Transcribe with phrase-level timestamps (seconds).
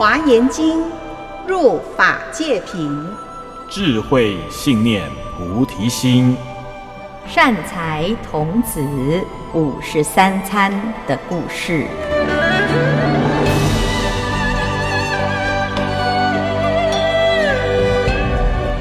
[0.00, 0.82] 华严经，
[1.46, 3.06] 入法界品，
[3.68, 6.34] 智慧信念菩提心，
[7.28, 8.80] 善财童子
[9.52, 10.72] 五十三参
[11.06, 11.86] 的故事。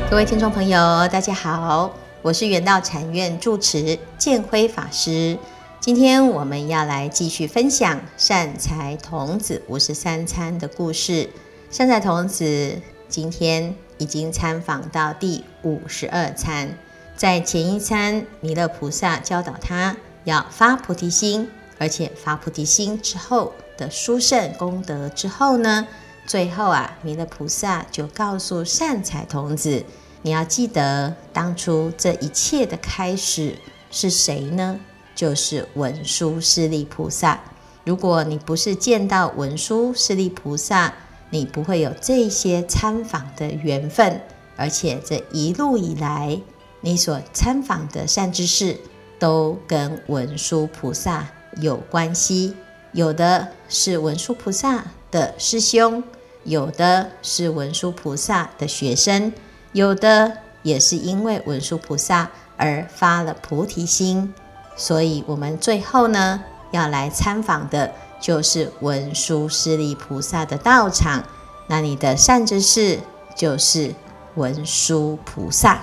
[0.10, 1.92] 各位听众朋友，大家好，
[2.22, 5.38] 我是圆道禅院住持建辉法师。
[5.82, 11.30] 今天我们要来继续分享善财童子五十三餐的故事。
[11.72, 16.78] 善财童子今天已经参访到第五十二餐，
[17.16, 19.96] 在前一餐，弥勒菩萨教导他
[20.26, 25.88] 要发菩提心，而且发菩提心之后的殊胜功德之后呢，
[26.26, 29.86] 最后啊，弥勒菩萨就告诉善财童子，
[30.24, 33.56] 你要记得当初这一切的开始
[33.90, 34.78] 是谁呢？
[35.20, 37.42] 就是文殊师利菩萨。
[37.84, 40.94] 如果你不是见到文殊师利菩萨，
[41.30, 44.22] 你不会有这些参访的缘分。
[44.56, 46.40] 而且这一路以来，
[46.80, 48.78] 你所参访的善知识
[49.20, 51.28] 都跟文殊菩萨
[51.58, 52.56] 有关系。
[52.94, 56.02] 有的是文殊菩萨的师兄，
[56.46, 59.34] 有的是文殊菩萨的学生，
[59.74, 64.34] 有的也是因为文殊菩萨而发了菩提心。
[64.80, 66.42] 所以，我们最后呢，
[66.72, 67.92] 要来参访的
[68.22, 71.26] 就是文殊师利菩萨的道场。
[71.68, 72.98] 那你的善知识
[73.36, 73.94] 就是
[74.36, 75.82] 文殊菩萨。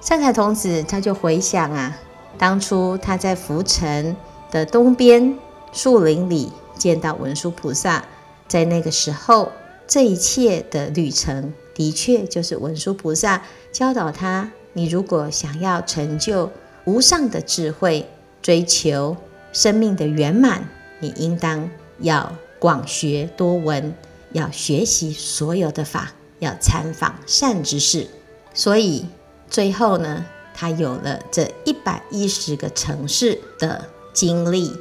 [0.00, 1.96] 善财童子他就回想啊，
[2.36, 4.16] 当初他在浮城
[4.50, 5.38] 的东边
[5.72, 8.04] 树林里见到文殊菩萨，
[8.48, 9.52] 在那个时候，
[9.86, 16.50] 这一切的旅程的确就是文殊菩萨教导他：你如果想要成就
[16.84, 18.08] 无上的智慧。
[18.42, 19.16] 追求
[19.52, 23.94] 生命的圆满，你应当要广学多闻，
[24.32, 28.08] 要学习所有的法，要参访善知识。
[28.52, 29.06] 所以
[29.48, 34.72] 最后呢，他有了这一百一十个城市的经历。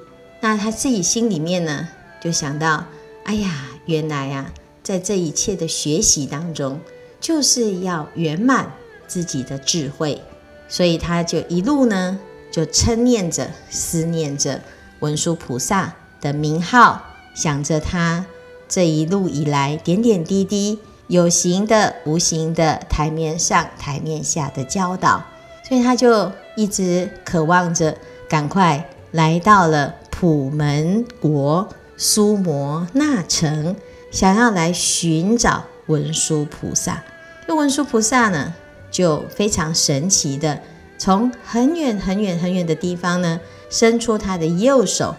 [0.42, 1.88] 那他自己心里面呢，
[2.20, 2.86] 就想到：
[3.26, 6.80] 哎呀，原来啊，在这一切的学习当中，
[7.20, 8.72] 就是要圆满
[9.08, 10.20] 自己的智慧。
[10.68, 12.20] 所以他就一路呢。
[12.52, 14.62] 就称念着、思念着
[15.00, 17.02] 文殊菩萨的名号，
[17.34, 18.26] 想着他
[18.68, 25.24] 这一路以来点点滴滴、有形的、无形的、台面上、台面下的教导，
[25.68, 27.98] 所以他就一直渴望着
[28.30, 33.76] 赶快来到了普门国苏摩那城，
[34.12, 37.04] 想要来寻找文殊菩萨。
[37.48, 38.54] 这文殊菩萨呢，
[38.90, 40.62] 就非常神奇的。
[41.04, 43.40] 从很远很远很远的地方呢，
[43.72, 45.16] 伸出他的右手，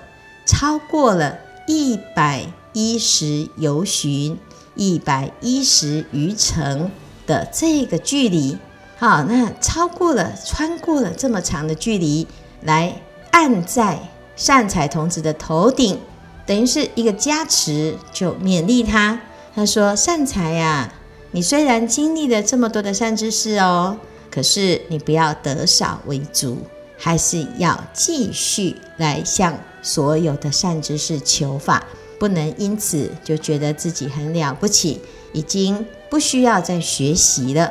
[0.46, 4.38] 超过了一百一十由旬，
[4.76, 6.88] 一百一十余城
[7.26, 8.56] 的这个距离。
[8.96, 12.28] 好，那超过了，穿过了这么长的距离，
[12.60, 13.98] 来按在
[14.36, 15.98] 善财童子的头顶，
[16.46, 19.20] 等于是一个加持，就勉励他。
[19.52, 20.94] 他说：“善财呀，
[21.32, 23.96] 你虽然经历了这么多的善知识哦。”
[24.32, 26.56] 可是你不要得少为足，
[26.98, 31.84] 还是要继续来向所有的善知识求法，
[32.18, 37.70] 不能因此就觉得自己很了不起，已经不需要再学习了。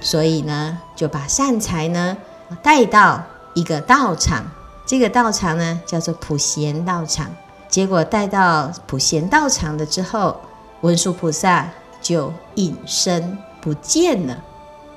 [0.00, 2.16] 所以呢，就把善财呢
[2.62, 3.24] 带到
[3.54, 4.44] 一个道场，
[4.84, 7.34] 这个道场呢叫做普贤道场。
[7.68, 10.38] 结果带到普贤道场了之后，
[10.82, 11.70] 文殊菩萨
[12.02, 14.44] 就隐身不见了。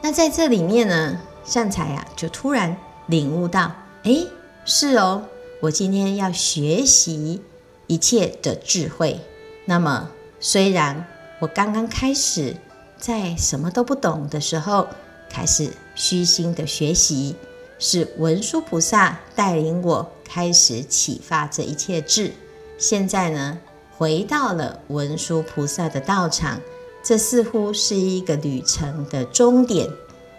[0.06, 2.78] 那在这里面呢，善财啊就突然
[3.08, 3.72] 领悟到，
[4.04, 4.28] 诶，
[4.64, 5.24] 是哦，
[5.60, 7.42] 我今天要学习
[7.88, 9.20] 一切的智慧。
[9.66, 11.08] 那么虽然
[11.40, 12.56] 我刚刚开始
[13.00, 14.88] 在什么都不懂的时候
[15.28, 17.36] 开始虚心的学习，
[17.80, 22.32] 是文殊菩萨带领我开始启发这一切智。
[22.78, 23.58] 现在呢，
[23.98, 26.62] 回到了文殊菩萨的道场。
[27.06, 29.88] 这似乎是一个旅程的终点。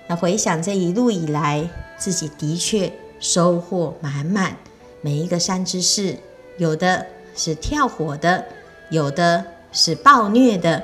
[0.08, 4.56] 那回想这一路以来，自己的确收获满满。
[5.00, 6.16] 每一个山之士，
[6.58, 8.46] 有的是跳火的，
[8.90, 10.82] 有的是暴虐的，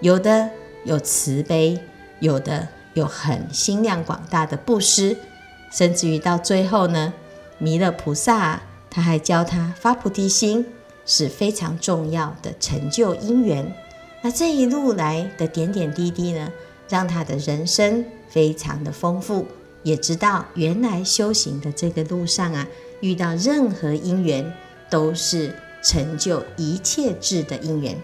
[0.00, 0.50] 有的
[0.84, 1.78] 有慈悲，
[2.18, 5.16] 有的有很心量广大的布施，
[5.70, 7.14] 甚至于到最后呢，
[7.58, 10.66] 弥勒菩萨他还教他发菩提心，
[11.06, 13.72] 是非常重要的成就因缘。
[14.22, 16.52] 那这一路来的点点滴滴呢，
[16.88, 19.46] 让他的人生非常的丰富，
[19.82, 22.66] 也知道原来修行的这个路上啊，
[23.00, 24.52] 遇到任何因缘
[24.90, 27.96] 都是成就一切智的因缘。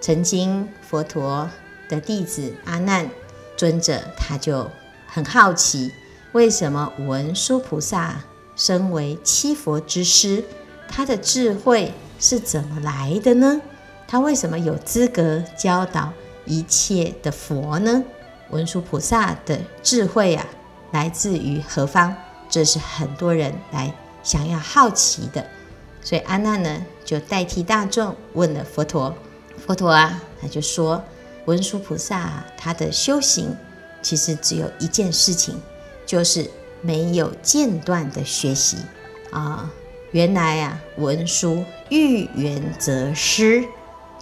[0.00, 1.50] 曾经佛陀
[1.88, 3.10] 的弟子阿难
[3.56, 4.70] 尊者，他就
[5.08, 5.90] 很好奇，
[6.32, 8.22] 为什么文殊菩萨
[8.54, 10.44] 身为七佛之师，
[10.86, 13.60] 他的智慧是怎么来的呢？
[14.06, 16.12] 他为什么有资格教导
[16.44, 18.04] 一切的佛呢？
[18.50, 20.46] 文殊菩萨的智慧啊，
[20.92, 22.14] 来自于何方？
[22.48, 23.92] 这是很多人来
[24.22, 25.44] 想要好奇的。
[26.02, 29.14] 所以阿难呢，就代替大众问了佛陀。
[29.66, 31.02] 佛陀啊，他就说：
[31.46, 33.56] 文殊菩萨，他的修行
[34.02, 35.58] 其实只有一件事情，
[36.04, 36.48] 就是
[36.82, 38.76] 没有间断的学习
[39.30, 39.70] 啊。
[40.12, 43.64] 原来啊，文殊欲缘则施，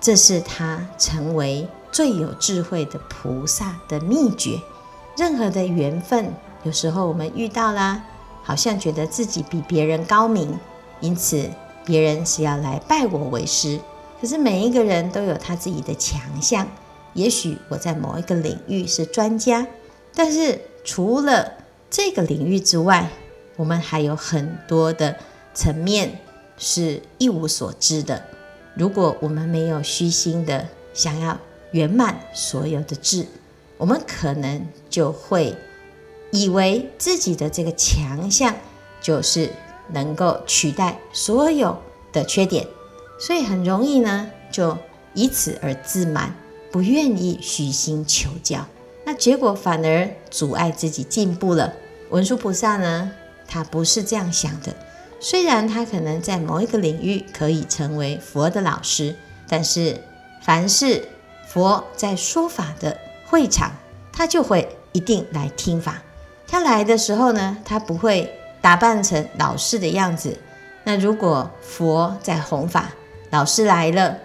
[0.03, 4.61] 这是他成为最有智慧的菩萨的秘诀。
[5.17, 6.35] 任何的缘分，
[6.65, 8.03] 有时候我们遇到啦，
[8.43, 10.59] 好像觉得自己比别人高明，
[11.01, 11.49] 因此
[11.85, 13.79] 别人是要来拜我为师。
[14.21, 16.67] 可是每一个人都有他自己的强项，
[17.15, 19.65] 也许我在某一个领域是专家，
[20.15, 21.53] 但是除了
[21.89, 23.09] 这个领域之外，
[23.55, 25.15] 我们还有很多的
[25.55, 26.19] 层面
[26.59, 28.25] 是一无所知的。
[28.75, 31.39] 如果我们没有虚心的想要
[31.73, 33.27] 圆满所有的智，
[33.77, 35.55] 我们可能就会
[36.31, 38.55] 以为自己的这个强项
[39.01, 39.51] 就是
[39.89, 41.77] 能够取代所有
[42.13, 42.67] 的缺点。
[43.19, 44.77] 所以很容易呢，就
[45.15, 46.35] 以此而自满，
[46.71, 48.67] 不愿意虚心求教，
[49.05, 51.75] 那结果反而阻碍自己进步了。
[52.11, 53.13] 文殊菩萨呢，
[53.47, 54.75] 他不是这样想的。
[55.25, 59.15] 虽然他可能在某一个领域可以成为佛的老师，
[59.49, 59.97] 但是
[60.43, 61.07] 凡是
[61.47, 63.71] 佛在说法的会场，
[64.13, 66.03] 他就会一定来听法。
[66.49, 70.37] 他来的时候呢，他不会打扮成老师的样子。
[70.83, 72.91] 那如果佛在弘法，
[73.31, 74.19] 老师来了，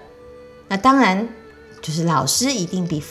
[0.67, 1.29] 那当然
[1.79, 3.03] 就是老师一定比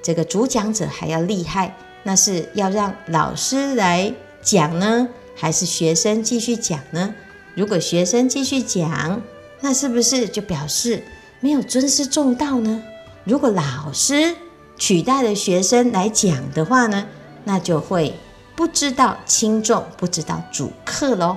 [0.00, 1.74] 这个主讲者还要厉害。
[2.04, 7.14] 那是要让老师来讲呢，还是学生继续讲呢？
[7.54, 9.22] 如果学生继续讲，
[9.60, 11.04] 那是不是就表示
[11.40, 12.82] 没有尊师重道呢？
[13.24, 14.34] 如果老师
[14.76, 17.06] 取代了学生来讲的话呢，
[17.44, 18.14] 那就会
[18.56, 21.36] 不知道轻重，不知道主客喽。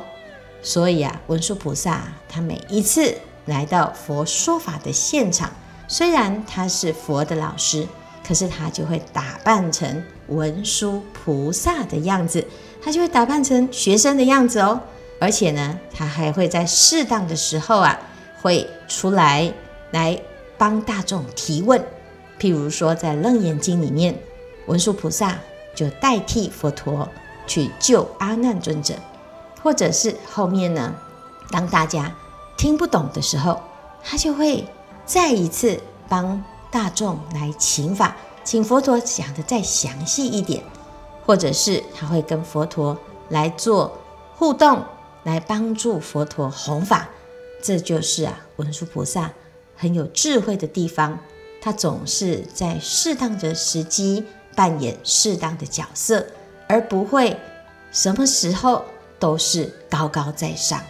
[0.63, 3.13] 所以啊，文殊菩萨他每一次。
[3.45, 5.49] 来到佛说法的现场，
[5.87, 7.87] 虽然他是佛的老师，
[8.23, 12.45] 可是他就会打扮成文殊菩萨的样子，
[12.81, 14.79] 他就会打扮成学生的样子哦。
[15.19, 17.99] 而且呢，他还会在适当的时候啊，
[18.41, 19.53] 会出来
[19.91, 20.19] 来
[20.57, 21.83] 帮大众提问。
[22.39, 24.17] 譬如说，在《楞严经》里面，
[24.67, 25.37] 文殊菩萨
[25.75, 27.09] 就代替佛陀
[27.45, 28.93] 去救阿难尊者，
[29.61, 30.95] 或者是后面呢，
[31.51, 32.11] 当大家。
[32.57, 33.57] 听不懂的时候，
[34.03, 34.65] 他就会
[35.05, 35.79] 再一次
[36.09, 40.63] 帮大众来请法，请佛陀讲得再详细一点，
[41.25, 42.97] 或者是他会跟佛陀
[43.29, 43.97] 来做
[44.35, 44.83] 互动，
[45.23, 47.09] 来帮助佛陀弘法。
[47.61, 49.31] 这就是啊，文殊菩萨
[49.75, 51.19] 很有智慧的地方，
[51.61, 54.23] 他总是在适当的时机
[54.55, 56.25] 扮演适当的角色，
[56.67, 57.37] 而不会
[57.91, 58.85] 什么时候
[59.19, 60.81] 都是高高在上。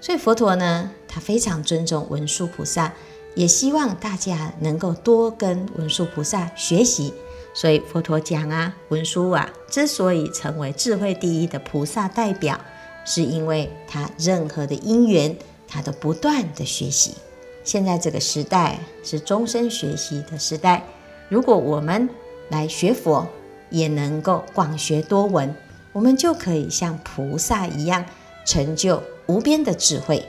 [0.00, 2.92] 所以佛陀呢，他非常尊重文殊菩萨，
[3.34, 7.12] 也希望大家能够多跟文殊菩萨学习。
[7.54, 12.58] 所以佛陀讲啊，文殊啊，之所以成为智慧第一的菩萨代表，
[13.04, 15.36] 是因为他任何的因缘，
[15.68, 17.14] 他都不断的学习。
[17.62, 20.84] 现在这个时代是终身学习的时代，
[21.28, 22.08] 如果我们
[22.48, 23.28] 来学佛，
[23.70, 25.54] 也能够广学多闻，
[25.92, 28.04] 我们就可以像菩萨一样
[28.44, 29.02] 成就。
[29.26, 30.26] 无边的智慧，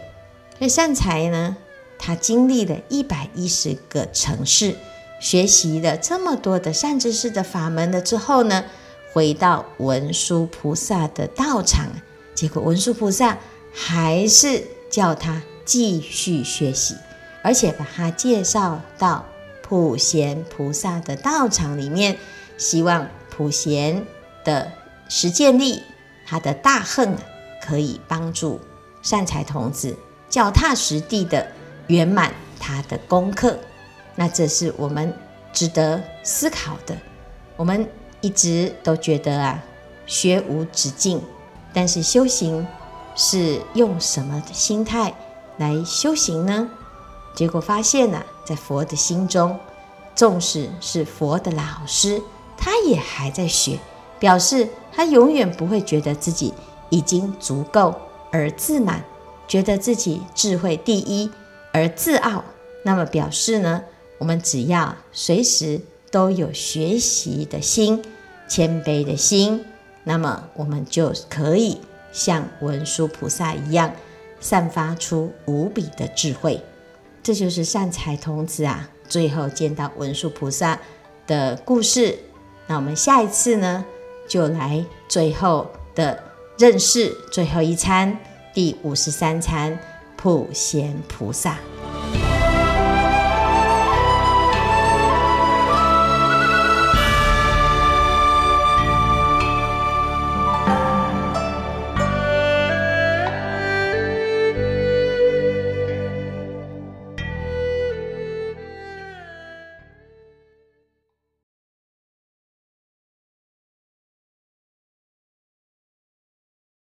[0.60, 1.57] 那善财呢，
[2.05, 4.75] 他经历了一百一十个城市，
[5.22, 8.65] 学习了这么多的善知识的法门了之后呢，
[9.13, 11.88] 回到文殊菩萨的道场，
[12.36, 13.38] 结果文殊菩萨
[13.72, 16.98] 还是叫他继续学习，
[17.41, 19.25] 而且把他介绍到
[19.62, 22.17] 普贤菩萨的道场里面，
[22.57, 24.05] 希望普贤
[24.43, 24.69] 的
[25.07, 25.81] 实践力，
[26.27, 27.15] 他的大行
[27.65, 28.60] 可以帮助。
[29.01, 29.98] 善财童子
[30.29, 31.48] 脚踏实地的
[31.87, 33.57] 圆满他的功课，
[34.15, 35.13] 那这是我们
[35.51, 36.97] 值得思考的。
[37.55, 37.87] 我们
[38.21, 39.63] 一直都觉得啊，
[40.05, 41.21] 学无止境，
[41.73, 42.65] 但是修行
[43.15, 45.13] 是用什么的心态
[45.57, 46.69] 来修行呢？
[47.35, 49.59] 结果发现呢、在佛的心中，
[50.15, 52.21] 纵使是佛的老师，
[52.57, 53.79] 他也还在学，
[54.19, 56.53] 表示他永远不会觉得自己
[56.89, 57.93] 已经足够。
[58.31, 59.03] 而自满，
[59.47, 61.29] 觉得自己智慧第一
[61.74, 62.46] 而自傲，
[62.84, 63.84] 那么表示呢，
[64.20, 68.01] 我们只要随时都有学习的心、
[68.48, 69.65] 谦卑的心，
[70.03, 73.92] 那么我们就可以像文殊菩萨一样，
[74.39, 76.62] 散发出无比的智慧。
[77.24, 80.80] 这就是善财童子啊，最后见到文殊菩萨
[81.25, 82.20] 的故事。
[82.68, 83.84] 那我们下一次呢，
[84.27, 86.22] 就来最后的
[86.60, 88.20] 认识最后一餐，
[88.53, 89.80] 第五十三餐
[90.24, 91.73] 普贤菩萨。